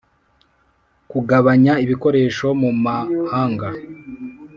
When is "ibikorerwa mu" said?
1.83-2.69